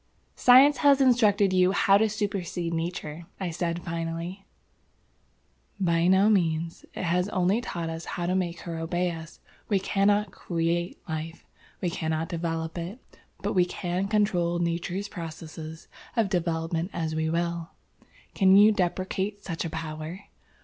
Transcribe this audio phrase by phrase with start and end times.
[0.35, 4.47] "Science has instructed you how to supercede Nature," I said, finally.
[5.79, 6.85] "By no means.
[6.95, 9.39] It has only taught us how to make her obey us.
[9.69, 11.45] We cannot create Life.
[11.81, 13.19] We cannot develop it.
[13.43, 15.87] But we can control Nature's processes
[16.17, 17.69] of development as we will.
[18.33, 20.21] Can you deprecate such a power?